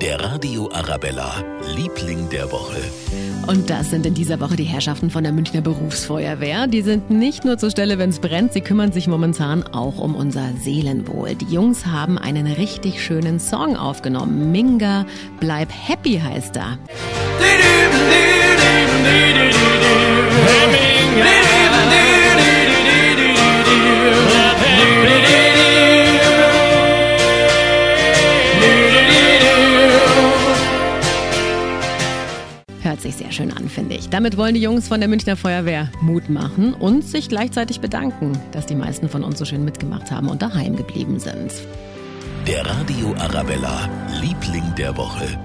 [0.00, 1.44] Der Radio Arabella,
[1.76, 2.80] Liebling der Woche.
[3.46, 6.66] Und das sind in dieser Woche die Herrschaften von der Münchner Berufsfeuerwehr.
[6.66, 10.14] Die sind nicht nur zur Stelle, wenn es brennt, sie kümmern sich momentan auch um
[10.14, 11.34] unser Seelenwohl.
[11.34, 14.50] Die Jungs haben einen richtig schönen Song aufgenommen.
[14.50, 15.04] Minga,
[15.38, 16.78] bleib happy heißt er.
[32.90, 34.08] Hört sich sehr schön an, finde ich.
[34.08, 38.66] Damit wollen die Jungs von der Münchner Feuerwehr Mut machen und sich gleichzeitig bedanken, dass
[38.66, 41.52] die meisten von uns so schön mitgemacht haben und daheim geblieben sind.
[42.48, 43.88] Der Radio Arabella,
[44.20, 45.38] Liebling der Woche.